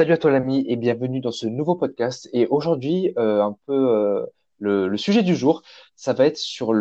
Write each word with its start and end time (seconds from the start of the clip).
Salut 0.00 0.14
à 0.14 0.16
toi 0.16 0.30
l'ami 0.30 0.64
et 0.66 0.76
bienvenue 0.76 1.20
dans 1.20 1.30
ce 1.30 1.46
nouveau 1.46 1.74
podcast. 1.74 2.26
Et 2.32 2.46
aujourd'hui, 2.46 3.12
euh, 3.18 3.42
un 3.42 3.54
peu 3.66 3.74
euh, 3.74 4.24
le, 4.58 4.96
sujet 4.96 5.22
du 5.22 5.36
jour, 5.36 5.60
ça 5.94 6.14
va 6.14 6.24
être 6.24 6.38
sur 6.38 6.72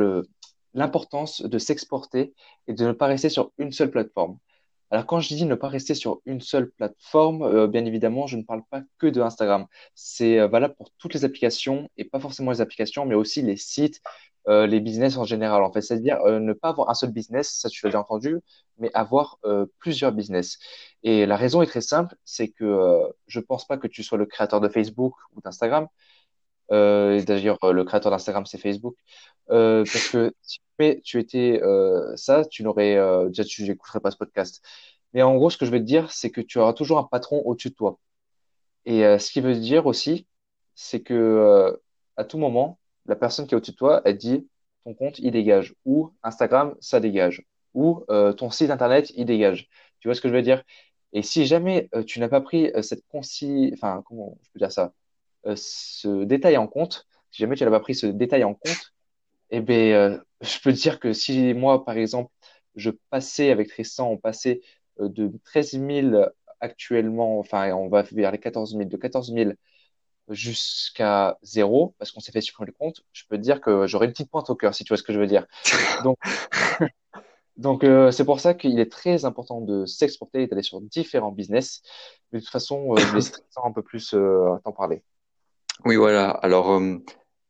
l'importance 0.74 1.42
de 1.42 1.58
s'exporter 1.58 2.34
et 2.68 2.74
de 2.74 2.86
ne 2.86 2.94
pas 2.94 3.08
rester 3.08 3.28
sur 3.28 3.52
une 3.58 3.74
seule 3.74 3.92
plateforme. 3.92 4.38
Alors 4.90 5.06
quand 5.06 5.20
je 5.20 5.36
dis 5.36 5.44
ne 5.44 5.56
pas 5.56 5.68
rester 5.68 5.96
sur 5.96 6.22
une 6.26 6.40
seule 6.40 6.72
plateforme, 6.72 7.42
euh, 7.42 7.68
bien 7.68 7.84
évidemment, 7.84 8.26
je 8.26 8.38
ne 8.38 8.44
parle 8.44 8.64
pas 8.72 8.84
que 8.98 9.08
de 9.08 9.20
Instagram. 9.20 9.66
C'est 9.96 10.38
valable 10.48 10.76
pour 10.78 10.90
toutes 10.98 11.14
les 11.14 11.26
applications 11.26 11.90
et 11.98 12.06
pas 12.06 12.22
forcément 12.22 12.52
les 12.52 12.62
applications, 12.62 13.06
mais 13.06 13.16
aussi 13.16 13.42
les 13.42 13.58
sites, 13.58 14.02
euh, 14.48 14.68
les 14.68 14.80
business 14.80 15.18
en 15.18 15.24
général. 15.26 15.64
En 15.64 15.72
fait, 15.72 15.82
c'est-à-dire 15.82 16.20
euh, 16.26 16.40
ne 16.40 16.54
pas 16.54 16.70
avoir 16.70 16.90
un 16.90 16.94
seul 16.94 17.12
business, 17.12 17.52
ça 17.60 17.70
tu 17.70 17.86
l'as 17.86 17.90
déjà 17.90 18.00
entendu, 18.00 18.38
mais 18.78 18.90
avoir 18.94 19.38
euh, 19.46 19.66
plusieurs 19.80 20.12
business. 20.12 20.58
Et 21.04 21.26
la 21.26 21.38
raison 21.38 21.62
est 21.62 21.68
très 21.68 21.82
simple, 21.82 22.16
c'est 22.26 22.50
que 22.50 22.64
euh, 22.64 23.08
je 23.28 23.40
pense 23.40 23.66
pas 23.68 23.78
que 23.78 23.88
tu 23.88 24.04
sois 24.04 24.18
le 24.18 24.26
créateur 24.26 24.62
de 24.62 24.70
Facebook 24.70 25.14
ou 25.36 25.42
d'Instagram. 25.42 25.88
Euh, 26.72 27.22
d'ailleurs, 27.24 27.58
le 27.64 27.84
créateur 27.84 28.12
d'Instagram, 28.12 28.46
c'est 28.46 28.58
Facebook. 28.58 28.96
Euh, 29.52 29.84
parce 29.92 30.10
que 30.10 30.34
si 30.42 30.60
tu 31.04 31.20
étais 31.20 31.62
ça, 32.16 32.46
tu 32.46 32.64
n'aurais 32.64 32.96
déjà 33.28 33.44
tu 33.44 33.64
n'écouterais 33.64 34.00
pas 34.00 34.12
ce 34.12 34.18
podcast. 34.18 34.62
Mais 35.14 35.22
en 35.24 35.36
gros, 35.36 35.50
ce 35.50 35.58
que 35.58 35.66
je 35.66 35.72
veux 35.72 35.80
te 35.80 35.84
dire, 35.84 36.12
c'est 36.12 36.32
que 36.32 36.42
tu 36.42 36.60
auras 36.60 36.74
toujours 36.74 37.00
un 37.00 37.04
patron 37.04 37.42
au-dessus 37.46 37.70
de 37.70 37.76
toi. 37.76 38.00
Et 38.86 39.02
ce 39.20 39.32
qui 39.32 39.42
veut 39.42 39.56
dire 39.56 39.86
aussi, 39.88 40.28
c'est 40.76 41.02
que 41.02 41.80
à 42.18 42.24
tout 42.24 42.38
moment, 42.38 42.80
la 43.10 43.16
personne 43.16 43.48
qui 43.48 43.54
est 43.54 43.58
au-dessus 43.58 43.72
de 43.72 43.78
toi, 43.78 44.02
elle 44.06 44.18
dit 44.18 44.48
ton 44.86 44.94
compte, 44.94 45.20
il 45.20 45.32
dégage. 45.32 45.76
Ou 45.86 46.14
Instagram, 46.24 46.76
ça 46.80 47.00
dégage. 47.00 47.44
Ou 47.74 48.06
euh, 48.10 48.34
ton 48.34 48.50
site 48.50 48.72
internet, 48.72 49.12
il 49.16 49.26
dégage. 49.26 49.68
Tu 50.00 50.08
vois 50.08 50.16
ce 50.16 50.22
que 50.22 50.30
je 50.30 50.34
veux 50.34 50.42
dire? 50.42 50.64
Et 51.14 51.24
si 51.24 51.46
jamais 51.46 51.90
euh, 51.96 52.04
tu 52.04 52.20
n'as 52.20 52.30
pas 52.30 52.42
pris 52.42 52.72
euh, 52.76 52.82
cette 52.82 53.06
concis, 53.08 53.72
enfin, 53.74 54.04
comment 54.06 54.38
je 54.44 54.50
peux 54.52 54.60
dire 54.60 54.72
ça? 54.72 54.94
ce 55.56 56.26
détail 56.26 56.58
en 56.58 56.68
compte, 56.68 57.08
si 57.32 57.42
jamais 57.42 57.56
tu 57.56 57.64
n'as 57.64 57.72
pas 57.72 57.80
pris 57.80 57.96
ce 57.96 58.06
détail 58.08 58.44
en 58.44 58.54
compte, 58.54 58.94
eh 59.52 59.64
euh, 59.70 60.18
je 60.42 60.60
peux 60.62 60.74
te 60.74 60.78
dire 60.78 61.00
que 61.00 61.14
si 61.14 61.54
moi, 61.54 61.86
par 61.86 61.98
exemple, 61.98 62.32
je 62.76 62.92
passais 63.10 63.50
avec 63.50 63.70
Tristan, 63.70 64.10
on 64.12 64.18
passait 64.18 64.62
de 65.00 65.32
13 65.46 65.72
000 65.72 66.26
actuellement, 66.60 67.40
enfin, 67.40 67.74
on 67.74 67.88
va 67.88 68.04
vers 68.04 68.32
les 68.32 68.38
14 68.38 68.76
000, 68.76 68.90
de 68.90 68.98
14 68.98 69.34
000 69.34 69.52
jusqu'à 70.30 71.38
zéro, 71.42 71.96
parce 71.98 72.12
qu'on 72.12 72.20
s'est 72.20 72.32
fait 72.32 72.42
supprimer 72.42 72.68
le 72.68 72.74
compte, 72.78 73.04
je 73.14 73.24
peux 73.30 73.38
te 73.38 73.42
dire 73.42 73.62
que 73.62 73.88
j'aurais 73.88 74.06
une 74.06 74.12
petite 74.12 74.32
pointe 74.32 74.50
au 74.50 74.56
cœur, 74.56 74.74
si 74.74 74.84
tu 74.84 74.90
vois 74.90 74.98
ce 74.98 75.04
que 75.04 75.14
je 75.14 75.20
veux 75.20 75.28
dire. 75.28 75.46
Donc, 76.04 76.18
donc 77.58 77.84
euh, 77.84 78.12
c'est 78.12 78.26
pour 78.26 78.40
ça 78.40 78.54
qu'il 78.54 78.80
est 78.80 78.92
très 78.92 79.26
important 79.26 79.62
de 79.62 79.86
s'exporter 79.86 80.44
et 80.44 80.48
d'aller 80.48 80.64
sur 80.64 80.80
différents 80.82 81.32
business. 81.32 81.82
Mais 82.32 82.40
de 82.40 82.44
toute 82.44 82.52
façon, 82.54 82.94
euh, 82.94 82.98
je 82.98 83.16
laisse 83.16 83.32
un 83.64 83.72
peu 83.72 83.82
plus 83.82 84.14
euh, 84.14 84.56
t'en 84.64 84.72
parler. 84.72 85.04
Oui, 85.86 85.96
voilà. 85.96 86.30
Alors, 86.30 86.72
euh, 86.72 86.98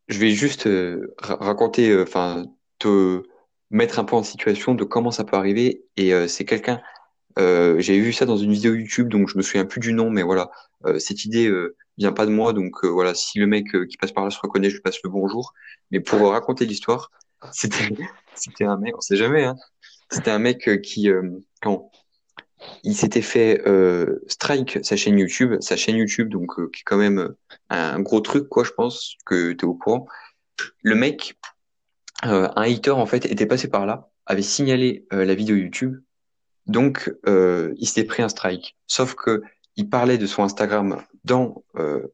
je 0.07 0.19
vais 0.19 0.31
juste 0.31 0.67
euh, 0.67 1.13
ra- 1.19 1.37
raconter, 1.39 2.01
enfin, 2.01 2.45
te 2.79 3.23
mettre 3.69 3.99
un 3.99 4.03
peu 4.03 4.15
en 4.15 4.23
situation 4.23 4.73
de 4.73 4.83
comment 4.83 5.11
ça 5.11 5.23
peut 5.23 5.37
arriver. 5.37 5.85
Et 5.95 6.11
c'est 6.27 6.43
quelqu'un, 6.45 6.81
euh, 7.39 7.79
j'avais 7.79 7.99
vu 7.99 8.13
ça 8.13 8.25
dans 8.25 8.37
une 8.37 8.51
vidéo 8.51 8.73
YouTube, 8.73 9.09
donc 9.09 9.29
je 9.29 9.37
me 9.37 9.41
souviens 9.41 9.65
plus 9.65 9.79
du 9.79 9.93
nom, 9.93 10.09
mais 10.09 10.23
voilà, 10.23 10.51
Euh, 10.85 10.97
cette 10.97 11.25
idée 11.25 11.47
euh, 11.47 11.75
vient 11.97 12.13
pas 12.13 12.25
de 12.25 12.31
moi, 12.31 12.53
donc 12.53 12.85
voilà, 12.85 13.13
si 13.13 13.37
le 13.37 13.47
mec 13.47 13.65
qui 13.89 13.97
passe 13.97 14.13
par 14.13 14.23
là 14.23 14.29
se 14.29 14.39
reconnaît, 14.39 14.69
je 14.69 14.75
lui 14.75 14.81
passe 14.81 14.99
le 15.03 15.09
bonjour. 15.09 15.53
Mais 15.91 15.99
pour 15.99 16.21
raconter 16.31 16.65
l'histoire, 16.65 17.11
c'était, 17.51 18.63
un 18.63 18.77
mec, 18.77 18.95
on 18.97 19.01
sait 19.01 19.17
jamais, 19.17 19.43
hein. 19.45 19.55
C'était 20.09 20.31
un 20.31 20.39
mec 20.39 20.81
qui, 20.81 21.09
quand 21.61 21.91
il 22.83 22.95
s'était 22.95 23.21
fait 23.21 23.61
strike 24.27 24.79
sa 24.83 24.95
chaîne 24.95 25.19
YouTube, 25.19 25.55
sa 25.61 25.75
chaîne 25.75 25.97
YouTube, 25.97 26.29
donc 26.29 26.55
qui 26.71 26.81
est 26.81 26.83
quand 26.85 26.97
même 26.97 27.35
un 27.69 27.99
gros 27.99 28.21
truc, 28.21 28.47
quoi, 28.49 28.63
je 28.63 28.71
pense 28.71 29.15
que 29.25 29.51
tu 29.51 29.65
es 29.65 29.67
au 29.67 29.75
courant. 29.75 30.07
Le 30.81 30.95
mec, 30.95 31.37
un 32.23 32.51
hater 32.55 32.91
en 32.91 33.05
fait, 33.05 33.25
était 33.25 33.45
passé 33.45 33.67
par 33.67 33.85
là, 33.85 34.09
avait 34.25 34.41
signalé 34.41 35.05
la 35.11 35.35
vidéo 35.35 35.55
YouTube, 35.57 35.99
donc 36.69 37.13
euh, 37.27 37.73
il 37.77 37.87
s'était 37.87 38.05
pris 38.05 38.23
un 38.23 38.29
strike. 38.29 38.77
Sauf 38.87 39.15
que 39.15 39.41
il 39.75 39.89
parlait 39.89 40.17
de 40.17 40.27
son 40.27 40.43
Instagram 40.43 41.03
dans 41.23 41.63
euh, 41.77 42.07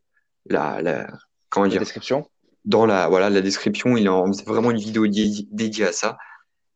la, 0.47 0.81
la, 0.81 1.07
comment 1.49 1.65
La 1.65 1.71
dire, 1.71 1.79
description? 1.79 2.29
dans 2.65 2.85
la, 2.85 3.07
voilà, 3.07 3.29
la 3.29 3.41
description, 3.41 3.97
il 3.97 4.09
en 4.09 4.27
faisait 4.27 4.43
vraiment 4.45 4.71
une 4.71 4.77
vidéo 4.79 5.07
dédi- 5.07 5.47
dédiée 5.51 5.85
à 5.87 5.91
ça. 5.91 6.17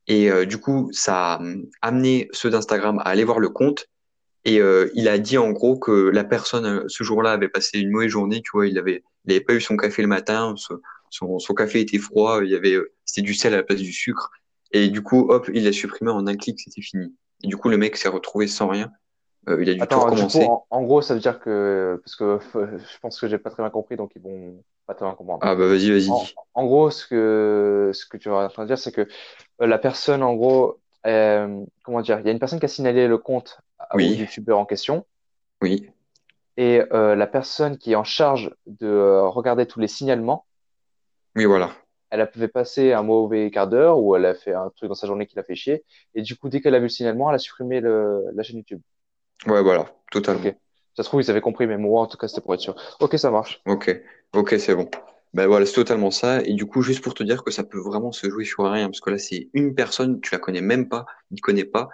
Et 0.08 0.32
euh, 0.32 0.46
du 0.46 0.58
coup, 0.60 0.90
ça 0.92 1.34
a 1.36 1.40
hum, 1.40 1.68
amené 1.82 2.30
ceux 2.32 2.50
d'Instagram 2.50 3.00
à 3.00 3.04
aller 3.10 3.24
voir 3.24 3.40
le 3.40 3.50
compte. 3.50 3.88
Et 4.46 4.62
euh, 4.62 4.90
il 4.96 5.08
a 5.10 5.20
dit 5.20 5.38
en 5.38 5.52
gros 5.52 5.78
que 5.78 5.92
la 6.10 6.24
personne 6.24 6.66
euh, 6.66 6.86
ce 6.88 7.04
jour-là 7.04 7.34
avait 7.34 7.50
passé 7.50 7.80
une 7.80 7.92
mauvaise 7.92 8.10
journée, 8.10 8.42
tu 8.42 8.52
vois, 8.54 8.68
il 8.68 8.78
avait, 8.80 9.04
il 9.26 9.32
avait 9.32 9.42
pas 9.42 9.54
eu 9.56 9.62
son 9.62 9.78
café 9.78 10.02
le 10.02 10.08
matin, 10.08 10.56
son, 10.58 10.80
son, 11.10 11.40
son 11.40 11.54
café 11.54 11.82
était 11.82 12.00
froid, 12.00 12.42
il 12.44 12.50
y 12.52 12.56
avait, 12.56 12.74
euh, 12.76 12.94
c'était 13.06 13.22
du 13.22 13.34
sel 13.36 13.54
à 13.54 13.58
la 13.58 13.64
place 13.64 13.80
du 13.82 13.94
sucre. 13.94 14.32
Et 14.72 14.90
du 14.90 15.02
coup, 15.04 15.28
hop, 15.30 15.50
il 15.54 15.64
l'a 15.66 15.72
supprimé 15.74 16.12
en 16.12 16.26
un 16.28 16.38
clic, 16.38 16.60
c'était 16.60 16.82
fini. 16.82 17.14
Et 17.44 17.48
du 17.48 17.58
coup, 17.58 17.70
le 17.70 17.78
mec 17.78 17.98
s'est 17.98 18.10
retrouvé 18.10 18.48
sans 18.48 18.68
rien. 18.68 18.92
Euh, 19.48 19.62
il 19.62 19.70
a 19.70 19.74
dû 19.74 19.80
tout 19.80 19.84
Attends, 19.84 20.10
du 20.12 20.28
coup, 20.30 20.40
recommencer. 20.40 20.44
en, 20.46 20.66
en 20.70 20.84
gros, 20.84 21.02
ça 21.02 21.14
veut 21.14 21.20
dire 21.20 21.40
que, 21.40 22.02
parce 22.04 22.16
que 22.16 22.40
euh, 22.58 22.78
je 22.94 23.00
pense 23.00 23.20
que 23.20 23.28
j'ai 23.28 23.38
pas 23.38 23.50
très 23.50 23.64
bien 23.64 23.70
compris, 23.70 23.96
donc 23.96 24.12
ils 24.16 24.22
vont 24.22 24.64
pas 24.86 24.94
très 24.96 25.06
bien 25.06 25.16
comprendre. 25.16 25.40
Ah 25.42 25.56
bah 25.56 25.68
vas-y, 25.68 25.92
vas-y, 25.92 26.10
En, 26.54 26.66
gros, 26.66 26.90
ce 26.92 27.08
que, 27.08 27.92
ce 27.94 28.06
que 28.06 28.18
tu 28.18 28.30
es 28.30 28.32
en 28.32 28.50
train 28.50 28.64
de 28.64 28.68
dire, 28.68 28.78
c'est 28.78 28.92
que 28.92 29.08
euh, 29.62 29.68
la 29.68 29.78
personne, 29.78 30.24
en 30.24 30.34
gros, 30.34 30.80
euh, 31.06 31.64
comment 31.84 32.02
dire, 32.02 32.20
il 32.20 32.26
y 32.26 32.30
a 32.30 32.32
une 32.32 32.40
personne 32.40 32.60
qui 32.60 32.66
a 32.66 32.70
signalé 32.70 33.08
le 33.08 33.18
compte 33.18 33.60
au 33.94 33.98
Oui, 33.98 34.16
youtubeur 34.16 34.60
en 34.60 34.66
question, 34.66 35.06
oui, 35.62 35.90
et 36.58 36.84
euh, 36.92 37.16
la 37.16 37.28
personne 37.28 37.78
qui 37.78 37.94
est 37.94 37.96
en 37.96 38.04
charge 38.04 38.54
de 38.68 38.88
euh, 38.88 39.28
regarder 39.30 39.66
tous 39.66 39.80
les 39.80 39.88
signalements, 39.88 40.46
oui, 41.36 41.46
voilà. 41.46 41.72
Elle 42.10 42.22
a 42.22 42.28
pu 42.28 42.48
passer 42.48 42.94
un 42.94 43.04
mauvais 43.04 43.52
quart 43.52 43.68
d'heure 43.68 44.00
ou 44.00 44.16
elle 44.16 44.26
a 44.26 44.34
fait 44.34 44.54
un 44.54 44.70
truc 44.76 44.90
dans 44.90 44.96
sa 44.96 45.08
journée 45.08 45.28
qui 45.28 45.36
l'a 45.36 45.44
fait 45.44 45.56
chier, 45.56 45.84
et 46.16 46.22
du 46.22 46.36
coup, 46.36 46.50
dès 46.50 46.62
qu'elle 46.62 46.76
a 46.76 46.80
vu 46.80 46.86
le 46.86 46.90
signalement, 46.90 47.30
elle 47.30 47.36
a 47.36 47.40
supprimé 47.40 47.82
le, 47.82 48.26
la 48.34 48.44
chaîne 48.44 48.58
YouTube. 48.58 48.82
Ouais, 49.48 49.62
voilà, 49.62 49.86
totalement. 50.12 50.44
Ça 50.96 51.04
se 51.04 51.08
trouve, 51.08 51.22
ils 51.22 51.32
avaient 51.32 51.42
compris, 51.42 51.66
mais 51.66 51.78
moi, 51.78 52.02
en 52.02 52.08
tout 52.08 52.18
cas, 52.18 52.28
c'était 52.28 52.42
pour 52.42 52.54
être 52.54 52.60
sûr. 52.60 52.76
Ok, 53.00 53.18
ça 53.18 53.32
marche. 53.32 53.62
Ok, 53.66 54.02
ok, 54.34 54.56
c'est 54.60 54.76
bon. 54.76 54.90
Ben 55.34 55.48
voilà, 55.48 55.66
c'est 55.66 55.74
totalement 55.74 56.12
ça. 56.12 56.42
Et 56.42 56.54
du 56.54 56.66
coup, 56.66 56.82
juste 56.82 57.04
pour 57.04 57.14
te 57.14 57.24
dire 57.24 57.44
que 57.44 57.52
ça 57.52 57.64
peut 57.64 57.80
vraiment 57.80 58.12
se 58.12 58.30
jouer 58.30 58.44
sur 58.44 58.70
rien, 58.70 58.88
parce 58.88 59.00
que 59.00 59.12
là, 59.12 59.18
c'est 59.18 59.50
une 59.54 59.76
personne, 59.76 60.20
tu 60.22 60.34
la 60.34 60.40
connais 60.40 60.62
même 60.62 60.90
pas, 60.90 61.06
il 61.32 61.36
ne 61.36 61.42
connaît 61.42 61.66
pas, 61.66 61.90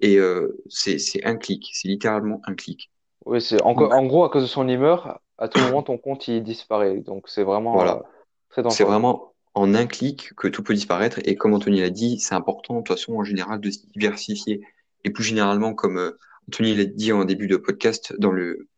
et 0.00 0.16
euh, 0.18 0.60
c'est 0.68 0.98
c'est 0.98 1.24
un 1.24 1.36
clic, 1.36 1.70
c'est 1.72 1.88
littéralement 1.88 2.42
un 2.46 2.54
clic. 2.54 2.90
Oui, 3.24 3.40
c'est 3.40 3.62
en, 3.62 3.70
en 3.70 4.06
gros, 4.06 4.24
à 4.24 4.30
cause 4.30 4.42
de 4.42 4.48
son 4.48 4.68
humeur, 4.68 5.20
à 5.38 5.48
tout 5.48 5.60
moment, 5.60 5.82
ton 5.82 5.98
compte, 5.98 6.26
il 6.28 6.42
disparaît. 6.42 6.96
Donc, 6.96 7.28
c'est 7.28 7.44
vraiment 7.44 7.72
euh, 7.72 7.76
voilà, 7.76 8.02
très 8.50 8.62
c'est 8.68 8.84
dangereux. 8.84 8.90
vraiment 8.90 9.29
en 9.54 9.74
un 9.74 9.86
clic 9.86 10.32
que 10.36 10.48
tout 10.48 10.62
peut 10.62 10.74
disparaître. 10.74 11.18
Et 11.24 11.36
comme 11.36 11.54
Anthony 11.54 11.80
l'a 11.80 11.90
dit, 11.90 12.18
c'est 12.20 12.34
important, 12.34 12.74
de 12.74 12.80
toute 12.80 12.96
façon, 12.96 13.14
en 13.14 13.24
général, 13.24 13.60
de 13.60 13.70
se 13.70 13.80
diversifier. 13.94 14.62
Et 15.04 15.10
plus 15.10 15.24
généralement, 15.24 15.74
comme 15.74 15.98
euh, 15.98 16.18
Anthony 16.48 16.74
l'a 16.74 16.84
dit 16.84 17.12
en 17.12 17.24
début 17.24 17.46
de 17.46 17.56
podcast, 17.56 18.14
dans 18.18 18.32
le 18.32 18.68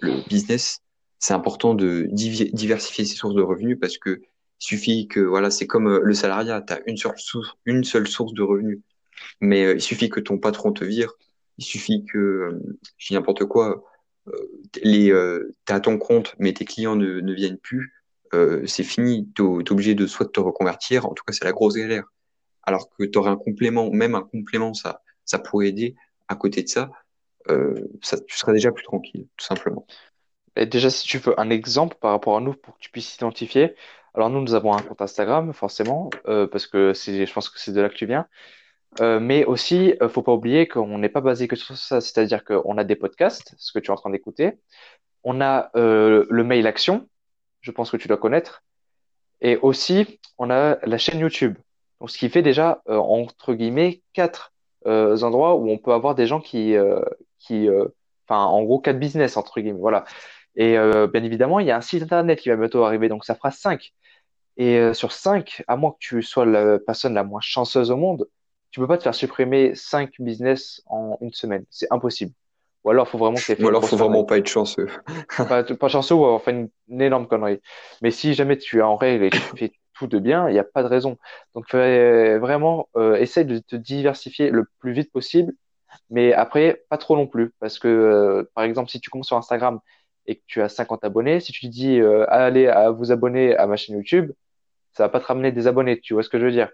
le 0.00 0.28
business, 0.28 0.80
c'est 1.18 1.34
important 1.34 1.74
de 1.74 2.08
diversifier 2.12 3.04
ses 3.04 3.16
sources 3.16 3.34
de 3.34 3.42
revenus 3.42 3.78
parce 3.80 3.98
que 3.98 4.22
suffit 4.58 5.08
que, 5.08 5.20
voilà, 5.20 5.50
c'est 5.50 5.66
comme 5.66 5.88
euh, 5.88 6.00
le 6.02 6.14
salariat, 6.14 6.62
tu 6.62 6.72
as 6.72 6.80
une 6.86 6.96
seule 6.96 7.18
source, 7.18 7.54
une 7.64 7.84
seule 7.84 8.08
source 8.08 8.32
de 8.32 8.42
revenus, 8.42 8.80
mais 9.40 9.64
euh, 9.64 9.74
il 9.74 9.80
suffit 9.80 10.08
que 10.08 10.20
ton 10.20 10.38
patron 10.38 10.72
te 10.72 10.84
vire, 10.84 11.12
il 11.58 11.64
suffit 11.64 12.04
que, 12.04 12.58
je 12.96 13.08
dis 13.08 13.14
n'importe 13.14 13.44
quoi, 13.44 13.84
euh, 14.28 14.50
euh, 14.84 15.52
t'as 15.64 15.80
ton 15.80 15.98
compte, 15.98 16.34
mais 16.38 16.52
tes 16.52 16.64
clients 16.64 16.96
ne, 16.96 17.20
ne 17.20 17.32
viennent 17.32 17.58
plus, 17.58 17.92
euh, 18.34 18.66
c'est 18.66 18.84
fini, 18.84 19.28
t'es 19.34 19.42
t'es 19.64 19.72
obligé 19.72 19.94
de 19.94 20.06
soit 20.06 20.26
de 20.26 20.30
te 20.30 20.40
reconvertir, 20.40 21.06
en 21.06 21.14
tout 21.14 21.24
cas 21.24 21.32
c'est 21.32 21.44
la 21.44 21.52
grosse 21.52 21.74
galère, 21.74 22.04
alors 22.62 22.90
que 22.90 23.04
tu 23.04 23.18
un 23.18 23.36
complément, 23.36 23.90
même 23.90 24.14
un 24.14 24.22
complément, 24.22 24.74
ça, 24.74 25.00
ça 25.24 25.38
pourrait 25.38 25.68
aider 25.68 25.96
à 26.28 26.36
côté 26.36 26.62
de 26.62 26.68
ça, 26.68 26.90
euh, 27.50 27.88
ça, 28.02 28.18
tu 28.20 28.36
seras 28.36 28.52
déjà 28.52 28.72
plus 28.72 28.84
tranquille, 28.84 29.26
tout 29.36 29.44
simplement. 29.44 29.86
Et 30.56 30.66
déjà, 30.66 30.90
si 30.90 31.06
tu 31.06 31.18
veux 31.18 31.38
un 31.40 31.50
exemple 31.50 31.96
par 32.00 32.10
rapport 32.10 32.36
à 32.36 32.40
nous 32.40 32.52
pour 32.52 32.74
que 32.74 32.80
tu 32.80 32.90
puisses 32.90 33.12
t'identifier. 33.12 33.74
Alors, 34.14 34.30
nous, 34.30 34.40
nous 34.40 34.54
avons 34.54 34.74
un 34.74 34.82
compte 34.82 35.00
Instagram, 35.00 35.52
forcément, 35.52 36.10
euh, 36.26 36.46
parce 36.46 36.66
que 36.66 36.92
je 36.94 37.32
pense 37.32 37.48
que 37.48 37.58
c'est 37.58 37.72
de 37.72 37.80
là 37.80 37.88
que 37.88 37.94
tu 37.94 38.06
viens. 38.06 38.26
Mais 39.00 39.44
aussi, 39.44 39.94
euh, 40.02 40.08
faut 40.08 40.22
pas 40.22 40.32
oublier 40.32 40.66
qu'on 40.66 40.98
n'est 40.98 41.08
pas 41.08 41.20
basé 41.20 41.46
que 41.46 41.56
sur 41.56 41.76
ça. 41.76 42.00
C'est-à-dire 42.00 42.44
qu'on 42.44 42.76
a 42.78 42.84
des 42.84 42.96
podcasts, 42.96 43.54
ce 43.56 43.72
que 43.72 43.78
tu 43.78 43.88
es 43.88 43.90
en 43.90 43.96
train 43.96 44.10
d'écouter. 44.10 44.58
On 45.24 45.40
a 45.40 45.70
le 45.74 46.42
mail 46.44 46.66
action, 46.66 47.08
je 47.60 47.70
pense 47.70 47.90
que 47.90 47.96
tu 47.96 48.08
dois 48.08 48.16
connaître. 48.16 48.62
Et 49.40 49.56
aussi, 49.58 50.20
on 50.38 50.50
a 50.50 50.78
la 50.84 50.98
chaîne 50.98 51.20
YouTube. 51.20 51.56
Donc, 52.00 52.10
ce 52.10 52.18
qui 52.18 52.28
fait 52.28 52.42
déjà, 52.42 52.82
euh, 52.88 52.96
entre 52.96 53.54
guillemets, 53.54 54.02
quatre 54.12 54.52
euh, 54.86 55.20
endroits 55.22 55.56
où 55.56 55.68
on 55.70 55.78
peut 55.78 55.92
avoir 55.92 56.14
des 56.14 56.26
gens 56.26 56.40
qui, 56.40 56.76
euh, 56.76 57.00
qui, 57.38 57.68
enfin, 58.28 58.44
en 58.44 58.62
gros, 58.62 58.80
quatre 58.80 58.98
business, 58.98 59.36
entre 59.36 59.60
guillemets. 59.60 59.80
Voilà. 59.80 60.04
Et 60.56 60.76
bien 61.12 61.22
évidemment, 61.22 61.60
il 61.60 61.66
y 61.68 61.70
a 61.70 61.76
un 61.76 61.80
site 61.80 62.02
internet 62.02 62.40
qui 62.40 62.48
va 62.48 62.56
bientôt 62.56 62.84
arriver, 62.84 63.08
donc 63.08 63.24
ça 63.24 63.36
fera 63.36 63.52
cinq. 63.52 63.92
Et 64.56 64.92
sur 64.92 65.12
cinq, 65.12 65.62
à 65.68 65.76
moins 65.76 65.92
que 65.92 65.98
tu 66.00 66.20
sois 66.22 66.46
la 66.46 66.80
personne 66.80 67.14
la 67.14 67.22
moins 67.22 67.40
chanceuse 67.40 67.92
au 67.92 67.96
monde, 67.96 68.26
tu 68.72 68.80
peux 68.80 68.88
pas 68.88 68.98
te 68.98 69.04
faire 69.04 69.14
supprimer 69.14 69.76
cinq 69.76 70.14
business 70.18 70.82
en 70.86 71.16
une 71.20 71.32
semaine. 71.32 71.64
C'est 71.70 71.86
impossible. 71.92 72.32
Ou 72.88 72.90
alors, 72.90 73.06
faut 73.06 73.18
vraiment 73.18 73.36
que 73.36 73.62
Ou 73.62 73.68
alors, 73.68 73.86
faut 73.86 73.98
vraiment 73.98 74.24
pas 74.24 74.38
être 74.38 74.48
chanceux. 74.48 74.86
pas, 75.36 75.62
pas 75.62 75.88
chanceux 75.88 76.14
ou 76.14 76.24
avoir 76.24 76.40
fait 76.40 76.52
une, 76.52 77.02
énorme 77.02 77.26
connerie. 77.26 77.60
Mais 78.00 78.10
si 78.10 78.32
jamais 78.32 78.56
tu 78.56 78.78
es 78.78 78.80
en 78.80 78.96
règle 78.96 79.24
et 79.24 79.30
tu 79.30 79.38
fais 79.58 79.72
tout 79.92 80.06
de 80.06 80.18
bien, 80.18 80.48
il 80.48 80.54
n'y 80.54 80.58
a 80.58 80.64
pas 80.64 80.82
de 80.82 80.88
raison. 80.88 81.18
Donc, 81.54 81.74
vraiment, 81.74 82.88
euh, 82.96 83.16
essaye 83.16 83.44
de 83.44 83.58
te 83.58 83.76
diversifier 83.76 84.48
le 84.48 84.64
plus 84.78 84.92
vite 84.92 85.12
possible. 85.12 85.52
Mais 86.08 86.32
après, 86.32 86.82
pas 86.88 86.96
trop 86.96 87.14
non 87.14 87.26
plus. 87.26 87.52
Parce 87.60 87.78
que, 87.78 87.88
euh, 87.88 88.50
par 88.54 88.64
exemple, 88.64 88.88
si 88.90 89.00
tu 89.00 89.10
commences 89.10 89.26
sur 89.26 89.36
Instagram 89.36 89.80
et 90.24 90.36
que 90.36 90.42
tu 90.46 90.62
as 90.62 90.70
50 90.70 91.04
abonnés, 91.04 91.40
si 91.40 91.52
tu 91.52 91.66
te 91.66 91.70
dis, 91.70 92.00
euh, 92.00 92.24
allez 92.30 92.68
à 92.68 92.90
vous 92.90 93.12
abonner 93.12 93.54
à 93.54 93.66
ma 93.66 93.76
chaîne 93.76 93.96
YouTube, 93.96 94.32
ça 94.94 95.02
va 95.02 95.10
pas 95.10 95.20
te 95.20 95.26
ramener 95.26 95.52
des 95.52 95.66
abonnés. 95.66 96.00
Tu 96.00 96.14
vois 96.14 96.22
ce 96.22 96.30
que 96.30 96.38
je 96.38 96.46
veux 96.46 96.52
dire? 96.52 96.70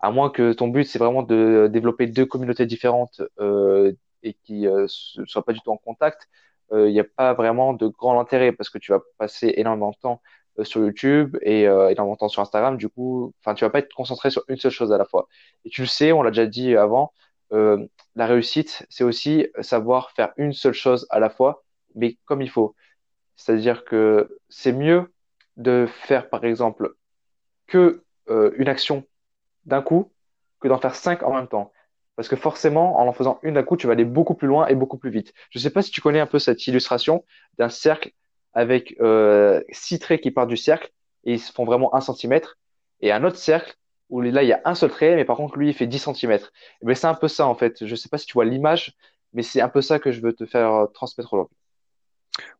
À 0.00 0.10
moins 0.10 0.30
que 0.30 0.54
ton 0.54 0.68
but, 0.68 0.84
c'est 0.84 0.98
vraiment 0.98 1.22
de 1.22 1.68
développer 1.70 2.06
deux 2.06 2.24
communautés 2.24 2.64
différentes 2.64 3.20
euh, 3.40 3.92
et 4.24 4.34
qui 4.34 4.62
ne 4.62 4.70
euh, 4.70 4.86
soient 4.88 5.44
pas 5.44 5.52
du 5.52 5.60
tout 5.60 5.70
en 5.70 5.76
contact, 5.76 6.28
il 6.72 6.92
n'y 6.92 6.98
a 6.98 7.04
pas 7.04 7.34
vraiment 7.34 7.72
de 7.72 7.86
grand 7.86 8.18
intérêt 8.18 8.50
parce 8.50 8.68
que 8.68 8.78
tu 8.78 8.90
vas 8.90 9.00
passer 9.18 9.52
énormément 9.58 9.90
de 9.90 9.96
temps 9.96 10.22
sur 10.64 10.80
YouTube 10.80 11.36
et 11.42 11.64
énormément 11.64 12.14
de 12.14 12.18
temps 12.18 12.28
sur 12.28 12.42
Instagram. 12.42 12.76
Du 12.78 12.88
coup, 12.88 13.32
enfin, 13.40 13.54
tu 13.54 13.64
vas 13.64 13.70
pas 13.70 13.78
être 13.78 13.94
concentré 13.94 14.30
sur 14.30 14.42
une 14.48 14.56
seule 14.56 14.72
chose 14.72 14.92
à 14.92 14.98
la 14.98 15.04
fois. 15.04 15.28
Et 15.64 15.70
tu 15.70 15.82
le 15.82 15.86
sais, 15.86 16.10
on 16.10 16.22
l'a 16.22 16.30
déjà 16.30 16.46
dit 16.46 16.74
avant, 16.74 17.12
la 17.52 18.26
réussite, 18.26 18.86
c'est 18.88 19.04
aussi 19.04 19.46
savoir 19.60 20.10
faire 20.12 20.32
une 20.36 20.52
seule 20.52 20.72
chose 20.72 21.06
à 21.10 21.20
la 21.20 21.30
fois, 21.30 21.62
mais 21.94 22.18
comme 22.24 22.42
il 22.42 22.50
faut. 22.50 22.74
C'est-à-dire 23.36 23.84
que 23.84 24.38
c'est 24.48 24.72
mieux 24.72 25.12
de 25.56 25.86
faire, 25.88 26.28
par 26.28 26.44
exemple, 26.44 26.94
que 27.66 28.02
euh, 28.30 28.52
une 28.56 28.68
action 28.68 29.04
d'un 29.66 29.82
coup 29.82 30.12
que 30.60 30.68
d'en 30.68 30.78
faire 30.78 30.94
cinq 30.94 31.22
en 31.22 31.34
même 31.34 31.48
temps. 31.48 31.72
Parce 32.16 32.28
que 32.28 32.36
forcément, 32.36 32.98
en 32.98 33.08
en 33.08 33.12
faisant 33.12 33.38
une 33.42 33.54
d'un 33.54 33.62
coup, 33.62 33.76
tu 33.76 33.86
vas 33.86 33.92
aller 33.92 34.04
beaucoup 34.04 34.34
plus 34.34 34.48
loin 34.48 34.66
et 34.68 34.74
beaucoup 34.74 34.98
plus 34.98 35.10
vite. 35.10 35.32
Je 35.50 35.58
ne 35.58 35.62
sais 35.62 35.70
pas 35.70 35.82
si 35.82 35.90
tu 35.90 36.00
connais 36.00 36.20
un 36.20 36.26
peu 36.26 36.38
cette 36.38 36.66
illustration 36.66 37.24
d'un 37.58 37.68
cercle 37.68 38.12
avec 38.52 38.96
euh, 39.00 39.60
six 39.70 39.98
traits 39.98 40.20
qui 40.20 40.30
partent 40.30 40.48
du 40.48 40.56
cercle 40.56 40.90
et 41.24 41.32
ils 41.34 41.40
se 41.40 41.52
font 41.52 41.64
vraiment 41.64 41.94
un 41.94 42.00
centimètre, 42.00 42.58
et 43.00 43.12
un 43.12 43.24
autre 43.24 43.36
cercle 43.36 43.74
où 44.10 44.20
là, 44.20 44.42
il 44.42 44.48
y 44.48 44.52
a 44.52 44.60
un 44.64 44.74
seul 44.74 44.90
trait, 44.90 45.16
mais 45.16 45.24
par 45.24 45.36
contre, 45.36 45.56
lui, 45.56 45.68
il 45.70 45.74
fait 45.74 45.86
10 45.86 45.98
centimètres. 45.98 46.52
Mais 46.82 46.94
c'est 46.94 47.06
un 47.06 47.14
peu 47.14 47.28
ça, 47.28 47.46
en 47.46 47.54
fait. 47.54 47.84
Je 47.84 47.90
ne 47.90 47.96
sais 47.96 48.08
pas 48.08 48.18
si 48.18 48.26
tu 48.26 48.34
vois 48.34 48.44
l'image, 48.44 48.94
mais 49.32 49.42
c'est 49.42 49.60
un 49.60 49.68
peu 49.68 49.80
ça 49.80 49.98
que 49.98 50.12
je 50.12 50.20
veux 50.20 50.32
te 50.32 50.46
faire 50.46 50.72
euh, 50.72 50.86
transmettre 50.86 51.32
aujourd'hui. 51.32 51.56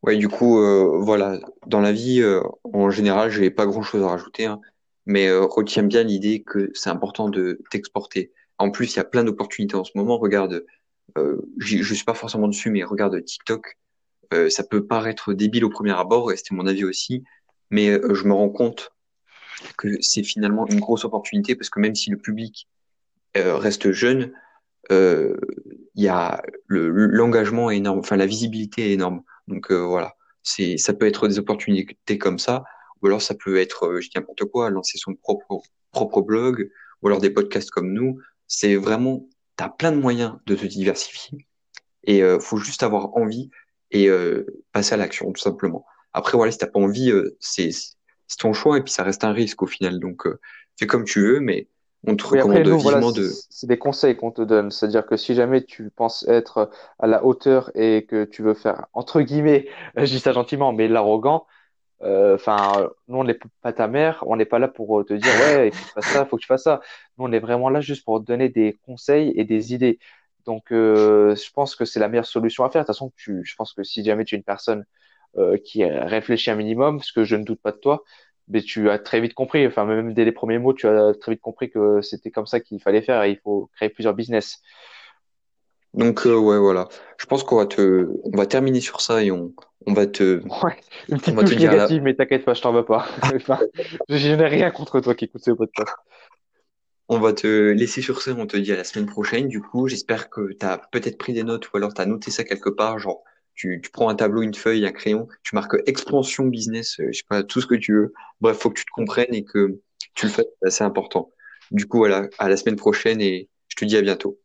Ouais, 0.03 0.17
du 0.17 0.29
coup, 0.29 0.61
euh, 0.61 0.99
voilà, 1.01 1.39
dans 1.67 1.81
la 1.81 1.93
vie, 1.93 2.21
euh, 2.21 2.43
en 2.73 2.91
général, 2.91 3.31
j'ai 3.31 3.51
pas 3.51 3.67
grand-chose 3.67 4.03
à 4.03 4.09
rajouter, 4.09 4.47
hein, 4.47 4.61
mais 5.06 5.29
euh, 5.29 5.45
retiens 5.45 5.83
bien 5.83 6.03
l'idée 6.03 6.43
que 6.43 6.71
c'est 6.75 6.91
important 6.91 7.29
de 7.29 7.61
t'exporter. 7.71 8.33
En 8.59 8.71
plus, 8.71 8.95
il 8.95 8.97
y 8.97 9.01
a 9.01 9.05
plein 9.05 9.25
d'opportunités 9.25 9.77
en 9.77 9.85
ce 9.85 9.93
moment. 9.95 10.19
Regarde, 10.19 10.65
euh, 11.19 11.41
je 11.59 11.95
suis 11.95 12.05
pas 12.05 12.15
forcément 12.15 12.49
dessus, 12.49 12.71
mais 12.71 12.85
regarde 12.85 13.23
TikTok. 13.25 13.79
Euh, 14.33 14.49
ça 14.49 14.65
peut 14.65 14.87
paraître 14.87 15.33
débile 15.33 15.65
au 15.65 15.71
premier 15.71 15.93
abord, 15.93 16.33
et 16.33 16.37
c'était 16.37 16.55
mon 16.55 16.67
avis 16.67 16.85
aussi, 16.85 17.25
mais 17.71 17.91
euh, 17.91 18.15
je 18.15 18.25
me 18.25 18.33
rends 18.33 18.49
compte 18.49 18.93
que 19.79 20.01
c'est 20.01 20.23
finalement 20.23 20.67
une 20.67 20.81
grosse 20.81 21.05
opportunité 21.05 21.55
parce 21.55 21.71
que 21.71 21.81
même 21.81 21.95
si 21.95 22.11
le 22.11 22.17
public 22.17 22.69
reste 23.35 23.93
jeune, 23.93 24.33
il 24.91 25.37
y 25.95 26.09
a 26.09 26.43
le 26.67 26.89
l'engagement 26.89 27.71
est 27.71 27.79
énorme, 27.79 28.01
enfin 28.01 28.17
la 28.17 28.27
visibilité 28.27 28.91
est 28.91 28.93
énorme. 28.93 29.23
Donc 29.49 29.71
euh, 29.71 29.85
voilà, 29.85 30.15
c'est 30.43 30.77
ça 30.79 30.95
peut 30.95 31.06
être 31.06 31.29
des 31.29 31.39
opportunités 31.39 32.19
comme 32.19 32.39
ça, 32.39 32.65
ou 33.03 33.06
alors 33.06 33.23
ça 33.23 33.35
peut 33.35 33.59
être, 33.59 33.87
euh, 33.87 34.01
je 34.01 34.09
dis 34.09 34.17
n'importe 34.17 34.45
quoi, 34.47 34.71
lancer 34.71 34.99
son 34.99 35.15
propre 35.15 35.62
propre 35.93 36.23
blog, 36.23 36.71
ou 37.03 37.09
alors 37.09 37.21
des 37.21 37.31
podcasts 37.31 37.71
comme 37.71 37.93
nous. 37.93 38.21
C'est 38.46 38.76
vraiment, 38.76 39.26
tu 39.56 39.64
as 39.64 39.69
plein 39.69 39.93
de 39.93 39.96
moyens 39.96 40.37
de 40.46 40.55
te 40.55 40.67
diversifier, 40.67 41.46
et 42.05 42.23
euh, 42.23 42.38
faut 42.38 42.56
juste 42.56 42.82
avoir 42.82 43.17
envie 43.17 43.50
et 43.91 44.08
euh, 44.08 44.46
passer 44.73 44.94
à 44.94 44.96
l'action 44.96 45.32
tout 45.32 45.41
simplement. 45.41 45.87
Après 46.12 46.37
voilà, 46.37 46.52
si 46.52 46.58
t'as 46.58 46.67
pas 46.67 46.81
envie, 46.81 47.11
euh, 47.11 47.37
c'est 47.41 47.70
c'est 47.70 48.38
ton 48.38 48.52
choix 48.52 48.79
et 48.79 48.82
puis 48.82 48.93
ça 48.93 49.02
reste 49.02 49.25
un 49.25 49.32
risque 49.32 49.62
au 49.62 49.67
final. 49.67 50.00
Donc 50.00 50.26
fais 50.79 50.87
comme 50.87 51.05
tu 51.05 51.20
veux, 51.20 51.41
mais 51.41 51.69
on 52.06 52.17
te 52.17 52.26
recommande 52.26 52.69
vivement 52.69 53.12
de. 53.12 53.31
C'est 53.50 53.67
des 53.67 53.79
conseils 53.79 54.17
qu'on 54.17 54.31
te 54.31 54.43
donne. 54.43 54.70
C'est-à-dire 54.70 55.06
que 55.06 55.17
si 55.17 55.35
jamais 55.35 55.64
tu 55.64 55.91
penses 55.91 56.26
être 56.29 56.70
à 56.99 57.06
la 57.06 57.25
hauteur 57.25 57.70
et 57.75 58.05
que 58.06 58.25
tu 58.25 58.43
veux 58.43 58.55
faire, 58.55 58.87
entre 58.93 59.20
guillemets, 59.23 59.69
je 59.96 60.05
dis 60.05 60.20
ça 60.20 60.32
gentiment, 60.32 60.73
mais 60.73 60.88
l'arrogant, 60.88 61.46
euh, 62.05 62.35
enfin, 62.35 62.91
nous, 63.09 63.19
on 63.19 63.25
n'est 63.25 63.39
pas 63.62 63.73
ta 63.73 63.89
mère, 63.89 64.23
on 64.27 64.37
n'est 64.37 64.45
pas 64.45 64.59
là 64.59 64.69
pour 64.69 65.05
te 65.05 65.15
dire, 65.15 65.33
ouais, 65.41 65.69
il 65.69 65.75
faut 65.75 65.85
que 65.85 65.89
tu 65.89 65.93
fasses 65.95 66.12
ça, 66.12 66.23
il 66.23 66.29
faut 66.29 66.37
que 66.37 66.43
tu 66.43 66.47
fasses 66.47 66.62
ça. 66.65 66.81
Nous, 67.19 67.25
on 67.25 67.33
est 67.33 67.39
vraiment 67.39 67.71
là 67.71 67.81
juste 67.81 68.05
pour 68.05 68.21
te 68.21 68.27
donner 68.27 68.49
des 68.49 68.79
conseils 68.85 69.33
et 69.37 69.45
des 69.45 69.75
idées. 69.75 69.99
Donc, 70.45 70.73
euh, 70.73 71.35
je 71.35 71.51
pense 71.53 71.75
que 71.75 71.85
c'est 71.85 72.01
la 72.01 72.09
meilleure 72.09 72.27
solution 72.27 72.65
à 72.65 72.71
faire. 72.71 72.83
De 72.83 72.87
toute 72.87 72.95
façon, 72.95 73.12
je 73.17 73.55
pense 73.56 73.73
que 73.73 73.83
si 73.83 74.05
jamais 74.05 74.25
tu 74.25 74.35
es 74.35 74.39
une 74.39 74.45
personne 74.45 74.85
euh, 75.39 75.56
qui 75.56 75.85
réfléchit 75.85 76.51
un 76.51 76.56
minimum, 76.56 77.01
ce 77.01 77.12
que 77.12 77.25
je 77.25 77.37
ne 77.37 77.45
doute 77.45 77.61
pas 77.61 77.73
de 77.73 77.79
toi, 77.79 78.05
mais 78.49 78.62
tu 78.62 78.91
as 78.91 78.99
très 78.99 79.21
vite 79.21 79.35
compris, 79.35 79.67
enfin 79.67 79.85
même 79.85 80.12
dès 80.12 80.25
les 80.25 80.33
premiers 80.33 80.59
mots, 80.59 80.75
tu 80.75 80.87
as 80.87 81.15
très 81.15 81.33
vite 81.33 81.41
compris 81.41 81.71
que 81.71 82.03
c'était 82.03 82.31
comme 82.31 82.47
ça 82.47 82.61
qu'il 82.61 82.81
fallait 82.81 83.03
faire 83.03 83.23
et 83.23 83.31
il 83.31 83.39
faut 83.39 83.71
créer 83.75 83.89
plusieurs 83.89 84.15
business. 84.15 84.61
Donc 85.95 86.27
euh, 86.27 86.37
ouais 86.37 86.59
voilà, 86.59 86.89
je 87.19 87.27
pense 87.27 87.45
qu'on 87.45 87.56
va 87.56 87.67
te, 87.67 88.11
on 88.25 88.37
va 88.37 88.47
terminer 88.47 88.81
sur 88.81 89.01
ça 89.01 89.23
et 89.23 89.31
on, 89.31 89.53
on 89.86 89.92
va 89.92 90.06
te, 90.06 90.40
ouais, 90.64 90.76
une 91.08 91.19
petite 91.19 91.36
touche 91.36 91.56
négative, 91.56 92.02
mais 92.02 92.14
t'inquiète 92.14 92.44
pas, 92.44 92.54
je 92.54 92.62
t'en 92.62 92.72
veux 92.72 92.84
pas. 92.84 93.06
enfin, 93.34 93.58
je 94.08 94.34
n'ai 94.34 94.46
rien 94.46 94.70
contre 94.70 95.00
toi 95.00 95.14
qui 95.14 95.26
écoute 95.26 95.42
ce 95.44 95.50
podcast. 95.50 95.92
On 97.08 97.19
va 97.19 97.32
te 97.32 97.70
laisser 97.70 98.00
sur 98.00 98.22
ça, 98.22 98.34
on 98.36 98.46
te 98.46 98.56
dit 98.56 98.72
à 98.72 98.76
la 98.76 98.84
semaine 98.84 99.06
prochaine. 99.06 99.48
Du 99.48 99.60
coup, 99.60 99.88
j'espère 99.88 100.31
que 100.31 100.52
tu 100.58 100.64
as 100.64 100.78
peut-être 100.90 101.19
pris 101.19 101.34
des 101.34 101.42
notes 101.42 101.70
ou 101.72 101.76
alors 101.76 101.92
tu 101.92 102.00
as 102.00 102.06
noté 102.06 102.31
ça 102.31 102.44
quelque 102.44 102.70
part, 102.70 102.98
genre 102.98 103.22
tu, 103.54 103.81
tu, 103.82 103.90
prends 103.90 104.08
un 104.08 104.14
tableau, 104.14 104.42
une 104.42 104.54
feuille, 104.54 104.86
un 104.86 104.92
crayon, 104.92 105.28
tu 105.42 105.54
marques 105.54 105.76
expansion 105.86 106.46
business, 106.46 106.98
euh, 107.00 107.08
je 107.12 107.19
sais 107.19 107.25
pas, 107.28 107.42
tout 107.42 107.60
ce 107.60 107.66
que 107.66 107.75
tu 107.75 107.92
veux. 107.92 108.12
Bref, 108.40 108.56
faut 108.58 108.70
que 108.70 108.78
tu 108.78 108.84
te 108.84 108.90
comprennes 108.90 109.32
et 109.34 109.44
que 109.44 109.81
tu 110.14 110.26
le 110.26 110.32
fasses, 110.32 110.46
c'est 110.62 110.69
assez 110.69 110.84
important. 110.84 111.31
Du 111.70 111.86
coup, 111.86 111.98
voilà, 111.98 112.28
à 112.38 112.48
la 112.48 112.56
semaine 112.56 112.76
prochaine 112.76 113.20
et 113.20 113.48
je 113.69 113.76
te 113.76 113.84
dis 113.84 113.96
à 113.96 114.02
bientôt. 114.02 114.38